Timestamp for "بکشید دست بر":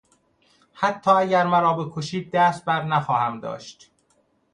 1.73-2.83